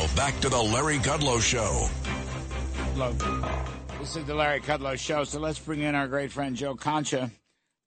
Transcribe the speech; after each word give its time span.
Now, 0.00 0.06
back 0.16 0.40
to 0.40 0.48
the 0.48 0.62
Larry 0.62 0.96
Kudlow 0.96 1.42
Show. 1.42 1.86
This 3.98 4.16
is 4.16 4.24
the 4.24 4.34
Larry 4.34 4.60
Kudlow 4.60 4.98
Show. 4.98 5.24
So 5.24 5.38
let's 5.40 5.58
bring 5.58 5.80
in 5.80 5.94
our 5.94 6.08
great 6.08 6.32
friend 6.32 6.56
Joe 6.56 6.74
Concha, 6.74 7.30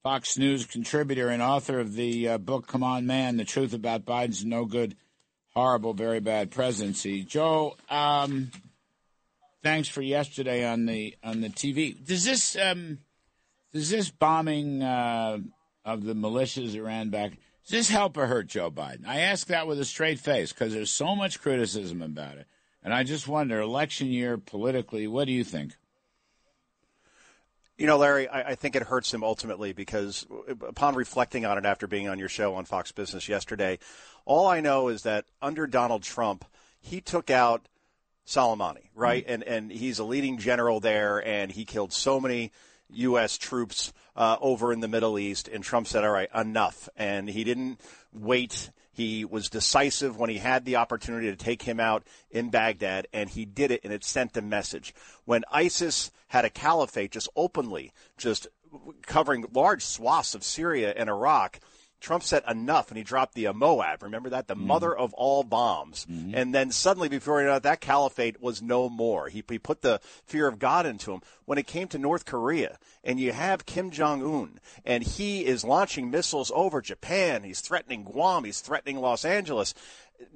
Fox 0.04 0.38
News 0.38 0.68
contributor 0.68 1.30
and 1.30 1.42
author 1.42 1.80
of 1.80 1.96
the 1.96 2.30
uh, 2.30 2.38
book 2.38 2.68
"Come 2.68 2.84
On, 2.84 3.08
Man: 3.08 3.38
The 3.38 3.46
Truth 3.46 3.74
About 3.74 4.06
Biden's 4.06 4.46
No 4.46 4.66
Good, 4.66 4.96
Horrible, 5.56 5.96
Very 5.96 6.20
Bad 6.20 6.52
Presidency." 6.52 7.24
Joe, 7.24 7.78
um, 7.90 8.52
thanks 9.64 9.88
for 9.88 10.04
yesterday 10.04 10.68
on 10.68 10.86
the 10.86 11.16
on 11.24 11.42
the 11.42 11.50
TV. 11.50 11.96
Does 12.06 12.24
this 12.24 12.56
um, 12.56 13.00
does 13.74 13.90
this 13.90 14.12
bombing 14.12 14.84
uh, 14.84 15.40
of 15.84 16.04
the 16.04 16.14
militias 16.14 16.76
Iran 16.76 17.10
back 17.10 17.32
does 17.64 17.72
this 17.72 17.90
help 17.90 18.18
or 18.18 18.28
hurt 18.28 18.48
Joe 18.48 18.70
Biden? 18.70 19.08
I 19.08 19.22
ask 19.22 19.48
that 19.48 19.68
with 19.68 19.80
a 19.80 19.86
straight 19.86 20.20
face 20.20 20.52
because 20.52 20.74
there's 20.74 20.92
so 20.92 21.16
much 21.16 21.40
criticism 21.42 22.02
about 22.02 22.38
it, 22.38 22.48
and 22.84 22.94
I 22.94 23.04
just 23.04 23.28
wonder, 23.28 23.60
election 23.60 24.08
year 24.08 24.38
politically, 24.38 25.08
what 25.08 25.26
do 25.26 25.32
you 25.32 25.44
think? 25.44 25.76
You 27.78 27.88
know, 27.88 27.98
Larry, 27.98 28.28
I, 28.28 28.52
I, 28.52 28.56
think 28.56 28.76
it 28.76 28.84
hurts 28.84 29.12
him 29.12 29.24
ultimately 29.24 29.74
because 29.74 30.28
upon 30.48 30.94
reflecting 30.94 31.44
on 31.44 31.58
it 31.58 31.66
after 31.66 31.88
being 31.88 32.08
on 32.08 32.20
your 32.20 32.30
show 32.30 32.54
on 32.54 32.66
Fox 32.66 32.92
Business 32.92 33.28
yesterday, 33.28 33.80
all 34.26 34.48
I 34.48 34.60
know 34.60 34.90
is 34.90 35.02
that 35.04 35.26
under 35.42 35.66
Donald 35.66 36.04
Trump, 36.04 36.46
he 36.80 37.02
took 37.02 37.32
out 37.32 37.68
Soleimani, 38.28 38.90
right? 38.94 39.24
Mm-hmm. 39.24 39.34
And 39.34 39.44
and 39.44 39.72
he's 39.72 40.00
a 40.00 40.04
leading 40.04 40.38
general 40.38 40.80
there, 40.80 41.26
and 41.26 41.52
he 41.52 41.66
killed 41.66 41.94
so 41.94 42.20
many 42.20 42.52
U.S. 42.94 43.38
troops 43.38 43.94
uh, 44.16 44.38
over 44.42 44.72
in 44.72 44.80
the 44.80 44.88
Middle 44.88 45.18
East. 45.20 45.48
And 45.48 45.64
Trump 45.64 45.88
said, 45.88 46.04
all 46.04 46.12
right, 46.12 46.30
enough. 46.34 46.90
And 46.96 47.30
he 47.30 47.44
didn't 47.44 47.80
wait. 48.14 48.72
He 48.92 49.26
was 49.26 49.50
decisive 49.50 50.18
when 50.18 50.30
he 50.30 50.38
had 50.38 50.66
the 50.66 50.76
opportunity 50.76 51.30
to 51.32 51.36
take 51.36 51.64
him 51.64 51.80
out 51.80 52.04
in 52.30 52.52
Baghdad, 52.52 53.08
and 53.12 53.28
he 53.28 53.44
did 53.44 53.72
it, 53.72 53.82
and 53.84 53.92
it 53.92 54.04
sent 54.04 54.38
a 54.38 54.42
message. 54.42 54.94
When 55.26 55.44
ISIS 55.52 56.12
had 56.28 56.46
a 56.46 56.50
caliphate 56.50 57.12
just 57.12 57.28
openly, 57.36 57.92
just 58.18 58.48
covering 59.06 59.46
large 59.52 59.84
swaths 59.84 60.36
of 60.36 60.44
Syria 60.44 60.94
and 60.96 61.10
Iraq, 61.10 61.60
Trump 62.04 62.22
said 62.22 62.44
enough 62.50 62.90
and 62.90 62.98
he 62.98 63.04
dropped 63.04 63.34
the 63.34 63.48
uh, 63.48 63.54
MOAB. 63.54 64.04
Remember 64.04 64.30
that? 64.30 64.48
The 64.48 64.56
mm-hmm. 64.56 64.68
mother 64.68 64.96
of 64.96 65.14
all 65.14 65.44
bombs. 65.44 66.06
Mm-hmm. 66.12 66.36
And 66.36 66.54
then 66.54 66.70
suddenly, 66.70 67.08
before 67.08 67.40
you 67.42 67.48
know 67.48 67.56
it, 67.56 67.64
that 67.64 67.80
caliphate 67.80 68.42
was 68.42 68.62
no 68.62 68.90
more. 68.90 69.30
He, 69.30 69.42
he 69.50 69.58
put 69.58 69.82
the 69.82 70.02
fear 70.26 70.48
of 70.48 70.60
God 70.60 70.86
into 70.86 71.14
him. 71.14 71.22
When 71.46 71.58
it 71.58 71.66
came 71.66 71.88
to 71.90 71.98
North 71.98 72.26
Korea, 72.26 72.78
and 73.04 73.20
you 73.20 73.32
have 73.34 73.66
Kim 73.66 73.90
Jong 73.90 74.24
un, 74.24 74.60
and 74.86 75.04
he 75.04 75.46
is 75.46 75.66
launching 75.66 76.10
missiles 76.10 76.52
over 76.56 76.82
Japan, 76.82 77.44
he's 77.44 77.60
threatening 77.60 78.04
Guam, 78.04 78.44
he's 78.44 78.62
threatening 78.62 79.00
Los 79.00 79.26
Angeles. 79.26 79.74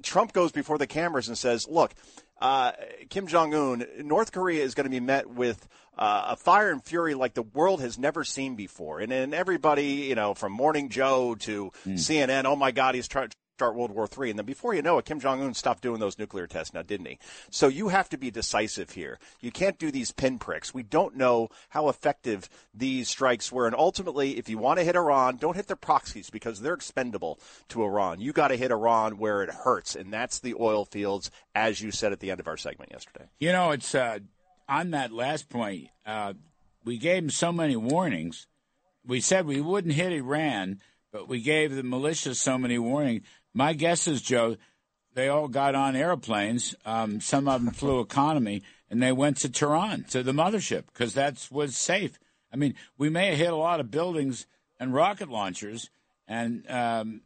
Trump 0.02 0.32
goes 0.32 0.52
before 0.52 0.78
the 0.78 0.86
cameras 0.86 1.28
and 1.28 1.36
says, 1.36 1.66
Look, 1.68 1.94
uh, 2.40 2.72
Kim 3.10 3.26
Jong 3.26 3.54
Un, 3.54 3.86
North 4.04 4.32
Korea 4.32 4.62
is 4.62 4.74
going 4.74 4.84
to 4.84 4.90
be 4.90 5.00
met 5.00 5.28
with 5.28 5.68
uh, 5.96 6.26
a 6.30 6.36
fire 6.36 6.70
and 6.70 6.82
fury 6.84 7.14
like 7.14 7.34
the 7.34 7.42
world 7.42 7.80
has 7.80 7.98
never 7.98 8.24
seen 8.24 8.54
before. 8.54 9.00
And, 9.00 9.12
and 9.12 9.34
everybody, 9.34 9.84
you 9.84 10.14
know, 10.14 10.34
from 10.34 10.52
Morning 10.52 10.88
Joe 10.88 11.34
to 11.40 11.72
mm. 11.86 11.94
CNN, 11.94 12.44
oh 12.44 12.56
my 12.56 12.70
God, 12.70 12.94
he's 12.94 13.08
trying 13.08 13.30
to 13.30 13.36
start 13.58 13.74
World 13.74 13.90
War 13.90 14.06
III. 14.06 14.30
And 14.30 14.38
then 14.38 14.46
before 14.46 14.72
you 14.72 14.82
know 14.82 14.98
it, 14.98 15.04
Kim 15.04 15.18
Jong 15.18 15.42
Un 15.42 15.52
stopped 15.52 15.82
doing 15.82 15.98
those 15.98 16.16
nuclear 16.16 16.46
tests 16.46 16.72
now, 16.72 16.82
didn't 16.82 17.06
he? 17.06 17.18
So 17.50 17.66
you 17.66 17.88
have 17.88 18.08
to 18.10 18.16
be 18.16 18.30
decisive 18.30 18.90
here. 18.90 19.18
You 19.40 19.50
can't 19.50 19.80
do 19.80 19.90
these 19.90 20.12
pinpricks. 20.12 20.72
We 20.72 20.84
don't 20.84 21.16
know 21.16 21.48
how 21.70 21.88
effective 21.88 22.48
these 22.72 23.08
strikes 23.08 23.50
were. 23.50 23.66
And 23.66 23.74
ultimately, 23.74 24.38
if 24.38 24.48
you 24.48 24.58
want 24.58 24.78
to 24.78 24.84
hit 24.84 24.94
Iran, 24.94 25.38
don't 25.38 25.56
hit 25.56 25.66
their 25.66 25.74
proxies 25.74 26.30
because 26.30 26.60
they're 26.60 26.72
expendable 26.72 27.40
to 27.70 27.82
Iran. 27.82 28.20
You 28.20 28.32
got 28.32 28.48
to 28.48 28.56
hit 28.56 28.70
Iran 28.70 29.18
where 29.18 29.42
it 29.42 29.50
hurts, 29.50 29.96
and 29.96 30.12
that's 30.12 30.38
the 30.38 30.54
oil 30.54 30.84
fields, 30.84 31.32
as 31.52 31.80
you 31.80 31.90
said 31.90 32.12
at 32.12 32.20
the 32.20 32.30
end 32.30 32.38
of 32.38 32.46
our 32.46 32.56
segment 32.56 32.92
yesterday. 32.92 33.24
You 33.40 33.50
know, 33.50 33.72
it's 33.72 33.92
uh, 33.92 34.20
on 34.68 34.92
that 34.92 35.10
last 35.10 35.48
point. 35.48 35.88
Uh, 36.06 36.34
we 36.84 36.96
gave 36.96 37.24
them 37.24 37.30
so 37.30 37.50
many 37.50 37.74
warnings. 37.74 38.46
We 39.04 39.20
said 39.20 39.46
we 39.46 39.60
wouldn't 39.60 39.94
hit 39.94 40.12
Iran, 40.12 40.78
but 41.12 41.28
we 41.28 41.40
gave 41.40 41.74
the 41.74 41.82
militia 41.82 42.34
so 42.34 42.58
many 42.58 42.78
warnings. 42.78 43.24
My 43.58 43.72
guess 43.72 44.06
is, 44.06 44.22
Joe, 44.22 44.56
they 45.14 45.26
all 45.26 45.48
got 45.48 45.74
on 45.74 45.96
airplanes. 45.96 46.76
Um, 46.86 47.20
some 47.20 47.48
of 47.48 47.64
them 47.64 47.74
flew 47.74 47.98
economy, 47.98 48.62
and 48.88 49.02
they 49.02 49.10
went 49.10 49.38
to 49.38 49.48
Tehran 49.48 50.04
to 50.10 50.22
the 50.22 50.30
mothership 50.30 50.84
because 50.86 51.14
that 51.14 51.44
was 51.50 51.76
safe. 51.76 52.20
I 52.52 52.56
mean, 52.56 52.76
we 52.98 53.08
may 53.08 53.30
have 53.30 53.38
hit 53.38 53.52
a 53.52 53.56
lot 53.56 53.80
of 53.80 53.90
buildings 53.90 54.46
and 54.78 54.94
rocket 54.94 55.28
launchers, 55.28 55.90
and 56.28 56.70
um, 56.70 57.22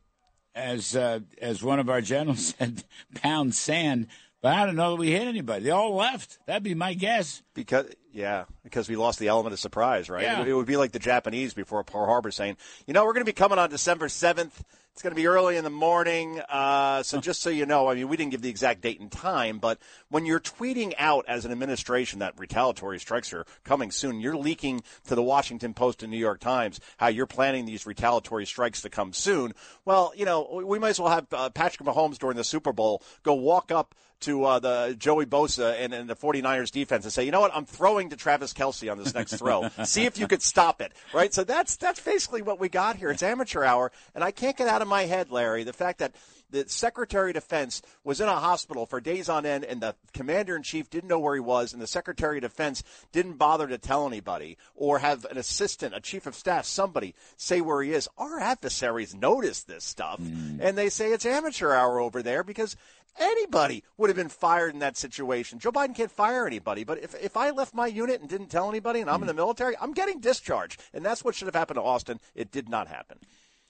as 0.55 0.97
uh, 0.97 1.21
as 1.37 1.63
one 1.63 1.79
of 1.79 1.91
our 1.91 2.01
generals 2.01 2.55
said, 2.59 2.83
pound 3.15 3.55
sand. 3.55 4.07
But 4.41 4.55
I 4.55 4.65
don't 4.65 4.77
know 4.77 4.93
that 4.93 5.01
we 5.01 5.11
hit 5.11 5.29
anybody. 5.29 5.65
They 5.65 5.71
all 5.71 5.95
left. 5.95 6.39
That'd 6.47 6.63
be 6.63 6.75
my 6.75 6.95
guess. 6.95 7.43
Because 7.53 7.91
yeah, 8.13 8.45
because 8.63 8.89
we 8.89 8.97
lost 8.97 9.19
the 9.19 9.29
element 9.29 9.53
of 9.53 9.59
surprise, 9.59 10.11
right? 10.11 10.23
Yeah. 10.23 10.45
It, 10.45 10.53
would 10.53 10.67
be 10.67 10.77
like 10.77 10.93
the 10.93 10.99
Japanese 10.99 11.55
before 11.55 11.83
Pearl 11.85 12.07
Harbor 12.07 12.31
saying, 12.31 12.57
you 12.87 12.95
know, 12.95 13.05
we're 13.05 13.15
going 13.15 13.25
to 13.25 13.29
be 13.29 13.33
coming 13.33 13.59
on 13.59 13.71
December 13.71 14.09
seventh 14.09 14.63
it's 14.93 15.01
going 15.01 15.13
to 15.13 15.21
be 15.21 15.27
early 15.27 15.57
in 15.57 15.65
the 15.65 15.71
morning. 15.71 16.41
Uh, 16.41 17.03
so 17.03 17.19
just 17.19 17.41
so 17.41 17.49
you 17.49 17.65
know, 17.65 17.89
I 17.89 17.95
mean, 17.95 18.09
we 18.09 18.17
didn't 18.19 18.33
give 18.33 18.43
the 18.43 18.51
exact 18.51 18.83
date 18.83 19.01
and 19.01 19.11
time, 19.11 19.59
but 19.59 19.79
when 20.11 20.27
you're 20.27 20.41
tweeting 20.41 20.93
out 20.99 21.25
as 21.29 21.47
an 21.47 21.53
administration 21.53 22.19
that 22.19 22.39
retaliatory 22.39 23.01
strikes 23.01 23.33
are 23.33 23.47
coming 23.65 23.91
soon, 23.91 24.21
you're 24.21 24.37
leaking 24.37 24.83
to 25.07 25.15
the 25.15 25.23
Washington 25.23 25.73
Post 25.73 26.03
and 26.03 26.13
New 26.13 26.19
York 26.19 26.41
Times 26.41 26.79
how 26.99 27.09
you're 27.09 27.27
planning 27.27 27.65
these 27.65 27.87
retaliatory 27.87 28.45
strikes 28.45 28.83
to 28.83 28.91
come 28.91 29.15
soon. 29.15 29.55
Well, 29.87 30.13
you 30.15 30.27
know, 30.27 30.63
we 30.67 30.79
might 30.79 30.91
as 30.91 31.01
well 31.01 31.11
have 31.11 31.27
uh, 31.33 31.49
Patrick 31.49 31.89
Mahomes 31.89 32.19
during 32.19 32.37
the 32.37 32.45
Super 32.45 32.73
Bowl 32.73 33.03
go 33.23 33.33
walk 33.33 33.73
up 33.73 33.95
to 34.23 34.45
uh, 34.45 34.59
the 34.59 34.95
Joey 34.99 35.27
Bosa 35.27 35.75
and, 35.81 35.93
and, 35.93 36.09
the 36.09 36.15
49ers 36.15 36.71
defense 36.71 37.05
and 37.05 37.13
say, 37.13 37.25
you 37.25 37.33
know 37.33 37.41
what, 37.41 37.55
I'm 37.55 37.65
throwing 37.65 38.02
to 38.11 38.17
Travis 38.17 38.53
Kelce 38.53 38.91
on 38.91 38.99
this 38.99 39.15
next 39.15 39.37
throw. 39.37 39.69
See 39.85 40.05
if 40.05 40.19
you 40.19 40.29
could 40.29 40.43
stop 40.43 40.81
it, 40.81 40.93
right? 41.13 41.33
So 41.33 41.45
that's 41.45 41.77
that's 41.77 42.01
basically 42.01 42.43
what 42.43 42.61
we 42.61 42.69
got 42.69 42.97
here. 42.97 43.11
It's 43.11 43.23
amateur 43.23 43.65
hour, 43.65 43.93
and 44.15 44.23
I 44.23 44.31
can't 44.31 44.57
get 44.57 44.69
out 44.69 44.83
of 44.83 44.89
my 44.89 45.05
head, 45.05 45.31
Larry, 45.31 45.65
the 45.65 45.73
fact 45.73 45.99
that 45.99 46.15
the 46.53 46.69
Secretary 46.69 47.31
of 47.31 47.35
Defense 47.35 47.83
was 48.05 48.21
in 48.21 48.29
a 48.29 48.37
hospital 48.37 48.87
for 48.87 49.01
days 49.01 49.29
on 49.29 49.45
end, 49.45 49.65
and 49.65 49.81
the 49.81 49.97
Commander 50.13 50.55
in 50.55 50.63
Chief 50.63 50.89
didn't 50.89 51.09
know 51.09 51.19
where 51.19 51.35
he 51.35 51.41
was, 51.41 51.73
and 51.73 51.83
the 51.83 51.87
Secretary 51.87 52.37
of 52.39 52.43
Defense 52.43 52.85
didn't 53.11 53.39
bother 53.39 53.67
to 53.67 53.79
tell 53.79 54.07
anybody 54.07 54.59
or 54.75 54.99
have 54.99 55.25
an 55.25 55.39
assistant, 55.39 55.95
a 55.95 56.01
Chief 56.01 56.27
of 56.27 56.35
Staff, 56.35 56.67
somebody 56.67 57.15
say 57.37 57.61
where 57.61 57.83
he 57.83 57.93
is. 57.93 58.09
Our 58.19 58.39
adversaries 58.39 59.15
notice 59.15 59.65
this 59.65 59.83
stuff, 59.83 60.21
mm. 60.21 60.59
and 60.61 60.77
they 60.79 60.91
say 60.91 61.13
it's 61.13 61.27
amateur 61.27 61.73
hour 61.73 61.99
over 61.99 62.23
there 62.23 62.45
because 62.45 62.77
Anybody 63.19 63.85
would 63.97 64.09
have 64.09 64.17
been 64.17 64.29
fired 64.29 64.73
in 64.73 64.81
that 64.81 64.97
situation. 64.97 65.59
Joe 65.59 65.73
Biden 65.73 65.95
can't 65.95 66.11
fire 66.11 66.47
anybody, 66.47 66.85
but 66.85 66.99
if, 67.03 67.15
if 67.23 67.37
I 67.37 67.51
left 67.51 67.75
my 67.75 67.87
unit 67.87 68.21
and 68.21 68.29
didn't 68.29 68.49
tell 68.49 68.69
anybody 68.69 69.01
and 69.01 69.11
I'm 69.11 69.21
in 69.21 69.27
the 69.27 69.35
military, 69.35 69.77
I'm 69.81 69.93
getting 69.93 70.21
discharged. 70.21 70.81
And 70.95 71.05
that's 71.05 71.23
what 71.23 71.35
should 71.35 71.47
have 71.47 71.55
happened 71.55 71.77
to 71.77 71.83
Austin. 71.83 72.21
It 72.35 72.51
did 72.51 72.69
not 72.69 72.89
happen. 72.89 73.19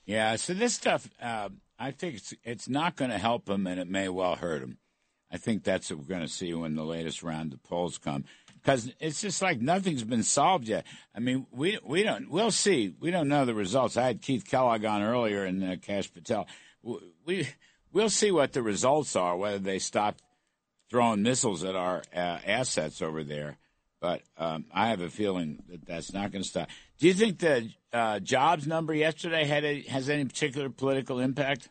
Yeah, 0.04 0.36
so 0.36 0.54
this 0.54 0.74
stuff, 0.74 1.08
uh, 1.20 1.48
I 1.78 1.90
think 1.90 2.16
it's, 2.16 2.34
it's 2.44 2.68
not 2.68 2.96
going 2.96 3.10
to 3.10 3.18
help 3.18 3.48
him 3.48 3.66
and 3.66 3.80
it 3.80 3.88
may 3.88 4.08
well 4.08 4.36
hurt 4.36 4.62
him. 4.62 4.78
I 5.30 5.38
think 5.38 5.64
that's 5.64 5.90
what 5.90 5.98
we're 6.00 6.04
going 6.04 6.20
to 6.20 6.28
see 6.28 6.52
when 6.54 6.74
the 6.74 6.84
latest 6.84 7.22
round 7.22 7.52
of 7.52 7.62
polls 7.62 7.98
come. 7.98 8.24
because 8.62 8.92
it's 9.00 9.20
just 9.20 9.42
like 9.42 9.60
nothing's 9.60 10.04
been 10.04 10.22
solved 10.22 10.68
yet. 10.68 10.86
I 11.14 11.20
mean, 11.20 11.46
we 11.50 11.78
we 11.84 12.02
don't. 12.02 12.30
We'll 12.30 12.50
see. 12.50 12.94
We 13.00 13.10
don't 13.10 13.28
know 13.28 13.44
the 13.44 13.54
results. 13.54 13.96
I 13.96 14.04
had 14.06 14.22
Keith 14.22 14.44
Kellogg 14.44 14.84
on 14.84 15.02
earlier 15.02 15.44
and 15.44 15.64
uh, 15.64 15.76
Kash 15.76 16.12
Patel. 16.12 16.46
We 17.24 17.48
we'll 17.92 18.10
see 18.10 18.30
what 18.30 18.52
the 18.52 18.62
results 18.62 19.16
are. 19.16 19.36
Whether 19.36 19.58
they 19.58 19.78
stop 19.78 20.16
throwing 20.90 21.22
missiles 21.22 21.64
at 21.64 21.76
our 21.76 22.02
uh, 22.14 22.38
assets 22.46 23.00
over 23.00 23.24
there, 23.24 23.56
but 24.00 24.22
um, 24.36 24.66
I 24.72 24.88
have 24.88 25.00
a 25.00 25.08
feeling 25.08 25.62
that 25.68 25.86
that's 25.86 26.12
not 26.12 26.32
going 26.32 26.42
to 26.42 26.48
stop. 26.48 26.68
Do 26.98 27.06
you 27.06 27.14
think 27.14 27.38
the 27.38 27.70
uh, 27.92 28.20
jobs 28.20 28.66
number 28.66 28.94
yesterday 28.94 29.44
had 29.44 29.64
a, 29.64 29.82
has 29.82 30.08
any 30.08 30.24
particular 30.24 30.68
political 30.70 31.18
impact? 31.18 31.68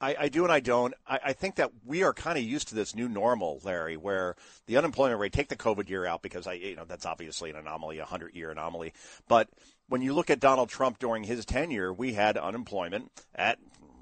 I, 0.00 0.16
I, 0.18 0.28
do 0.28 0.44
and 0.44 0.52
I 0.52 0.60
don't. 0.60 0.94
I, 1.06 1.20
I 1.26 1.32
think 1.32 1.56
that 1.56 1.72
we 1.84 2.04
are 2.04 2.12
kind 2.12 2.38
of 2.38 2.44
used 2.44 2.68
to 2.68 2.74
this 2.74 2.94
new 2.94 3.08
normal, 3.08 3.60
Larry, 3.64 3.96
where 3.96 4.36
the 4.66 4.76
unemployment 4.76 5.20
rate, 5.20 5.32
take 5.32 5.48
the 5.48 5.56
COVID 5.56 5.88
year 5.88 6.06
out 6.06 6.22
because 6.22 6.46
I, 6.46 6.52
you 6.54 6.76
know, 6.76 6.84
that's 6.84 7.06
obviously 7.06 7.50
an 7.50 7.56
anomaly, 7.56 7.98
a 7.98 8.04
hundred 8.04 8.34
year 8.34 8.50
anomaly. 8.50 8.92
But 9.26 9.48
when 9.88 10.02
you 10.02 10.14
look 10.14 10.30
at 10.30 10.40
Donald 10.40 10.68
Trump 10.68 10.98
during 10.98 11.24
his 11.24 11.44
tenure, 11.44 11.92
we 11.92 12.12
had 12.12 12.36
unemployment 12.36 13.10
at 13.34 13.58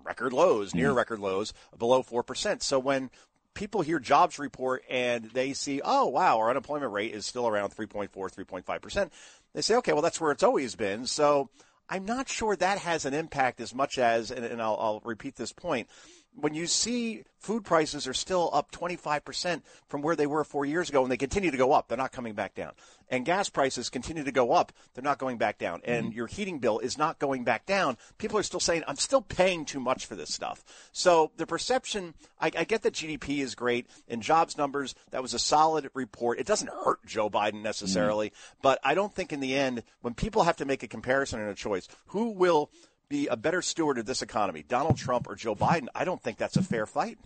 record 0.07 0.33
lows, 0.33 0.75
near 0.75 0.89
mm-hmm. 0.89 0.99
record 0.99 1.19
lows, 1.19 1.53
below 1.77 2.03
4%. 2.03 2.63
So 2.63 2.79
when 2.79 3.11
people 3.55 3.83
hear 3.83 3.99
jobs 3.99 4.39
report 4.39 4.85
and 4.89 5.25
they 5.33 5.53
see, 5.53 5.81
oh, 5.85 6.07
wow, 6.07 6.39
our 6.39 6.51
unemployment 6.51 6.93
rate 6.93 7.15
is 7.15 7.27
still 7.27 7.49
around 7.49 7.71
3.4, 7.75 8.11
3.5%, 8.11 9.11
they 9.55 9.63
say, 9.63 9.77
okay, 9.77 9.93
well, 9.93 10.03
that's 10.03 10.21
where 10.21 10.33
it's 10.33 10.43
always 10.43 10.77
been. 10.77 11.07
So 11.07 11.49
I'm 11.89 12.05
not 12.05 12.29
sure 12.29 12.55
that 12.57 12.79
has 12.79 13.05
an 13.05 13.15
impact 13.15 13.61
as 13.61 13.75
much 13.75 13.99
as, 13.99 14.31
and, 14.31 14.45
and 14.45 14.61
I'll, 14.61 14.77
I'll 14.79 15.03
repeat 15.05 15.37
this 15.37 15.53
point, 15.53 15.89
when 16.37 16.55
you 16.55 16.67
see 16.67 17.25
food 17.39 17.65
prices 17.65 18.07
are 18.07 18.15
still 18.15 18.51
up 18.53 18.71
25% 18.73 19.63
from 19.89 20.03
where 20.03 20.17
they 20.17 20.27
were 20.27 20.45
four 20.45 20.65
years 20.67 20.89
ago 20.89 21.03
and 21.03 21.11
they 21.11 21.17
continue 21.17 21.51
to 21.51 21.57
go 21.57 21.73
up, 21.73 21.89
they're 21.89 21.97
not 21.97 22.13
coming 22.13 22.35
back 22.35 22.55
down. 22.55 22.73
And 23.09 23.25
gas 23.25 23.49
prices 23.49 23.89
continue 23.89 24.25
to 24.25 24.33
go 24.33 24.53
up, 24.53 24.73
they're 24.95 25.05
not 25.05 25.19
going 25.19 25.39
back 25.39 25.59
down. 25.59 25.81
And 25.85 26.07
mm-hmm. 26.07 26.17
your 26.17 26.27
heating 26.27 26.59
bill 26.59 26.81
is 26.81 26.99
not 26.99 27.19
going 27.19 27.45
back 27.45 27.65
down. 27.65 27.97
People 28.19 28.39
are 28.39 28.43
still 28.43 28.61
saying, 28.61 28.83
I'm 28.87 28.97
still 28.97 29.23
paying 29.23 29.65
too 29.65 29.81
much 29.81 30.07
for 30.07 30.17
this 30.17 30.35
stuff. 30.35 30.65
So 30.93 31.31
the 31.37 31.47
perception, 31.47 32.15
I, 32.41 32.51
I 32.57 32.65
get 32.65 32.83
that 32.83 32.95
GDP 32.95 33.39
is 33.39 33.55
great 33.55 33.87
and 34.09 34.23
jobs 34.23 34.59
numbers, 34.59 34.95
that 35.11 35.23
was 35.23 35.35
a 35.35 35.39
solid 35.39 35.89
report. 35.95 36.41
It 36.41 36.47
doesn't 36.47 36.71
hurt 36.71 37.07
Joe 37.07 37.31
Biden 37.31 37.63
necessarily, 37.63 38.31
mm-hmm. 38.31 38.59
but 38.61 38.81
I 38.85 38.95
don't 38.95 39.15
think 39.15 39.33
in 39.33 39.41
the 39.41 39.55
end, 39.55 39.85
when 40.01 40.15
people 40.15 40.43
have 40.43 40.57
to 40.57 40.65
make 40.65 40.83
a 40.83 40.89
comparison 40.89 41.41
and 41.41 41.49
a 41.49 41.55
choice, 41.55 41.89
who 42.07 42.31
will 42.33 42.71
be 43.09 43.29
a 43.29 43.37
better 43.37 43.63
steward 43.63 43.99
of 43.99 44.07
this 44.07 44.23
economy, 44.23 44.65
Donald 44.67 44.97
Trump 44.97 45.29
or 45.29 45.37
Joe 45.37 45.55
Biden? 45.55 45.87
I 45.95 46.05
don't 46.05 46.21
think 46.21 46.39
that's 46.39 46.57
a 46.57 46.63
fair 46.63 46.87
fight. 46.87 47.19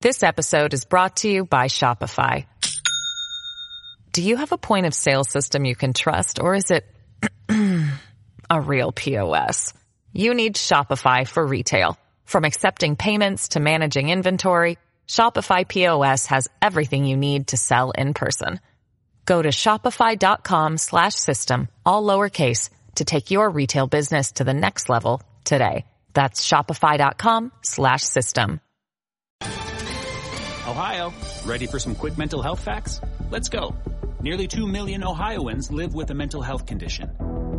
This 0.00 0.22
episode 0.22 0.74
is 0.74 0.84
brought 0.84 1.16
to 1.18 1.28
you 1.28 1.44
by 1.44 1.66
Shopify. 1.66 2.46
Do 4.12 4.22
you 4.22 4.36
have 4.36 4.52
a 4.52 4.58
point 4.58 4.86
of 4.86 4.94
sale 4.94 5.24
system 5.24 5.64
you 5.64 5.74
can 5.74 5.92
trust, 5.92 6.38
or 6.40 6.54
is 6.54 6.70
it 6.70 6.84
a 8.50 8.60
real 8.60 8.92
POS? 8.92 9.72
You 10.12 10.34
need 10.34 10.56
Shopify 10.56 11.26
for 11.26 11.46
retail. 11.46 11.96
From 12.24 12.44
accepting 12.44 12.96
payments 12.96 13.48
to 13.48 13.60
managing 13.60 14.10
inventory, 14.10 14.78
Shopify 15.08 15.66
POS 15.66 16.26
has 16.26 16.48
everything 16.60 17.04
you 17.04 17.16
need 17.16 17.48
to 17.48 17.56
sell 17.56 17.90
in 17.90 18.14
person. 18.14 18.60
Go 19.24 19.40
to 19.40 19.48
shopify.com 19.50 20.78
slash 20.78 21.14
system, 21.14 21.68
all 21.86 22.04
lowercase, 22.04 22.70
to 22.96 23.04
take 23.04 23.30
your 23.30 23.48
retail 23.48 23.86
business 23.86 24.32
to 24.32 24.44
the 24.44 24.54
next 24.54 24.88
level 24.88 25.22
today. 25.44 25.84
That's 26.14 26.46
shopify.com 26.46 27.52
slash 27.62 28.02
system. 28.02 28.60
Ohio, 29.42 31.12
ready 31.44 31.66
for 31.66 31.78
some 31.78 31.94
quick 31.94 32.16
mental 32.16 32.40
health 32.40 32.60
facts? 32.60 33.00
Let's 33.30 33.48
go. 33.48 33.74
Nearly 34.20 34.46
2 34.46 34.66
million 34.66 35.02
Ohioans 35.04 35.70
live 35.70 35.94
with 35.94 36.10
a 36.10 36.14
mental 36.14 36.40
health 36.40 36.66
condition. 36.66 37.10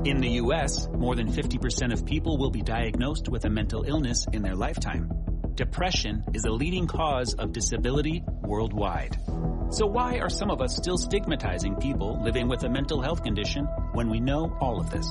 In 0.05 0.19
the 0.19 0.29
U.S., 0.43 0.87
more 0.87 1.15
than 1.15 1.31
50% 1.31 1.93
of 1.93 2.05
people 2.05 2.37
will 2.37 2.49
be 2.49 2.61
diagnosed 2.61 3.29
with 3.29 3.45
a 3.45 3.49
mental 3.49 3.83
illness 3.83 4.25
in 4.31 4.41
their 4.41 4.55
lifetime. 4.55 5.11
Depression 5.55 6.23
is 6.33 6.45
a 6.45 6.51
leading 6.51 6.87
cause 6.87 7.35
of 7.35 7.53
disability 7.53 8.23
worldwide. 8.41 9.19
So 9.69 9.85
why 9.85 10.17
are 10.17 10.29
some 10.29 10.49
of 10.49 10.61
us 10.61 10.75
still 10.75 10.97
stigmatizing 10.97 11.75
people 11.75 12.19
living 12.23 12.47
with 12.47 12.63
a 12.63 12.69
mental 12.69 13.01
health 13.01 13.23
condition 13.23 13.65
when 13.93 14.09
we 14.09 14.19
know 14.19 14.57
all 14.59 14.79
of 14.79 14.89
this? 14.89 15.07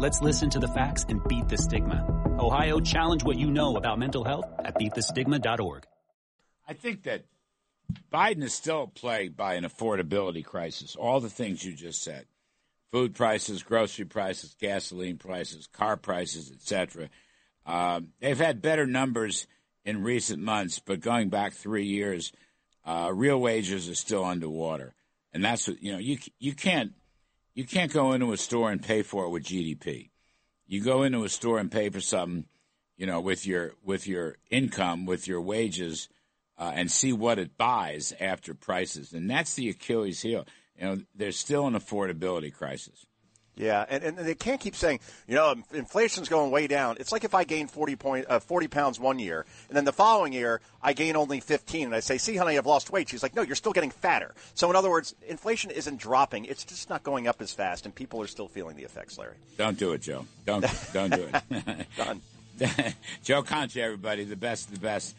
Let's 0.00 0.22
listen 0.22 0.48
to 0.50 0.58
the 0.58 0.68
facts 0.68 1.04
and 1.06 1.22
beat 1.28 1.48
the 1.48 1.58
stigma. 1.58 2.02
Ohio, 2.40 2.80
challenge 2.80 3.24
what 3.24 3.38
you 3.38 3.50
know 3.50 3.76
about 3.76 3.98
mental 3.98 4.24
health 4.24 4.46
at 4.64 4.74
beatthestigma.org. 4.78 5.84
I 6.66 6.72
think 6.72 7.02
that 7.02 7.26
Biden 8.10 8.42
is 8.42 8.54
still 8.54 8.86
plagued 8.86 9.36
by 9.36 9.54
an 9.54 9.64
affordability 9.64 10.46
crisis. 10.46 10.96
All 10.96 11.20
the 11.20 11.28
things 11.28 11.62
you 11.62 11.74
just 11.74 12.02
said 12.02 12.24
food 12.90 13.14
prices, 13.14 13.62
grocery 13.62 14.06
prices, 14.06 14.56
gasoline 14.58 15.18
prices, 15.18 15.66
car 15.66 15.98
prices, 15.98 16.50
etc. 16.50 17.10
Um, 17.66 18.08
they've 18.20 18.38
had 18.38 18.62
better 18.62 18.86
numbers 18.86 19.46
in 19.84 20.02
recent 20.02 20.42
months, 20.42 20.78
but 20.78 21.00
going 21.00 21.28
back 21.28 21.52
three 21.52 21.84
years, 21.84 22.32
uh, 22.84 23.10
real 23.12 23.40
wages 23.40 23.88
are 23.88 23.94
still 23.94 24.24
underwater, 24.24 24.94
and 25.32 25.44
that's 25.44 25.68
what 25.68 25.82
you 25.82 25.92
know. 25.92 25.98
You 25.98 26.18
you 26.38 26.54
can't 26.54 26.92
you 27.54 27.64
can't 27.64 27.92
go 27.92 28.12
into 28.12 28.32
a 28.32 28.36
store 28.36 28.70
and 28.70 28.82
pay 28.82 29.02
for 29.02 29.24
it 29.24 29.30
with 29.30 29.44
GDP. 29.44 30.10
You 30.66 30.82
go 30.82 31.02
into 31.02 31.24
a 31.24 31.28
store 31.28 31.58
and 31.58 31.70
pay 31.70 31.88
for 31.88 32.00
something, 32.00 32.46
you 32.96 33.06
know, 33.06 33.20
with 33.20 33.46
your 33.46 33.74
with 33.82 34.06
your 34.06 34.36
income, 34.50 35.06
with 35.06 35.28
your 35.28 35.40
wages, 35.40 36.08
uh, 36.58 36.72
and 36.74 36.90
see 36.90 37.12
what 37.12 37.38
it 37.38 37.56
buys 37.56 38.12
after 38.20 38.54
prices, 38.54 39.12
and 39.12 39.30
that's 39.30 39.54
the 39.54 39.70
Achilles 39.70 40.22
heel. 40.22 40.46
You 40.78 40.84
know, 40.84 40.98
there's 41.14 41.38
still 41.38 41.66
an 41.66 41.74
affordability 41.74 42.52
crisis. 42.52 43.06
Yeah, 43.56 43.84
and, 43.88 44.02
and 44.02 44.18
they 44.18 44.34
can't 44.34 44.60
keep 44.60 44.74
saying, 44.74 44.98
you 45.28 45.36
know, 45.36 45.54
inflation's 45.72 46.28
going 46.28 46.50
way 46.50 46.66
down. 46.66 46.96
It's 46.98 47.12
like 47.12 47.22
if 47.22 47.34
I 47.34 47.44
gain 47.44 47.68
40, 47.68 47.96
point, 47.96 48.26
uh, 48.28 48.40
40 48.40 48.66
pounds 48.68 48.98
one 48.98 49.20
year, 49.20 49.46
and 49.68 49.76
then 49.76 49.84
the 49.84 49.92
following 49.92 50.32
year 50.32 50.60
I 50.82 50.92
gain 50.92 51.14
only 51.14 51.38
15, 51.38 51.86
and 51.86 51.94
I 51.94 52.00
say, 52.00 52.18
see, 52.18 52.36
honey, 52.36 52.58
I've 52.58 52.66
lost 52.66 52.90
weight. 52.90 53.08
She's 53.08 53.22
like, 53.22 53.36
no, 53.36 53.42
you're 53.42 53.54
still 53.54 53.72
getting 53.72 53.92
fatter. 53.92 54.34
So, 54.54 54.68
in 54.70 54.76
other 54.76 54.90
words, 54.90 55.14
inflation 55.28 55.70
isn't 55.70 55.98
dropping. 55.98 56.46
It's 56.46 56.64
just 56.64 56.90
not 56.90 57.04
going 57.04 57.28
up 57.28 57.40
as 57.40 57.52
fast, 57.52 57.84
and 57.84 57.94
people 57.94 58.20
are 58.22 58.26
still 58.26 58.48
feeling 58.48 58.76
the 58.76 58.82
effects, 58.82 59.18
Larry. 59.18 59.36
Don't 59.56 59.78
do 59.78 59.92
it, 59.92 60.02
Joe. 60.02 60.26
Don't, 60.46 60.66
don't 60.92 61.14
do 61.14 61.28
it. 61.32 61.86
Done. 61.96 62.20
Joe 63.24 63.42
Concha, 63.42 63.82
everybody, 63.82 64.24
the 64.24 64.36
best 64.36 64.68
of 64.68 64.74
the 64.74 64.80
best. 64.80 65.14